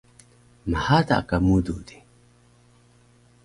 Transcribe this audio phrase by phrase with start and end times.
[0.71, 1.97] mhada ka mudu di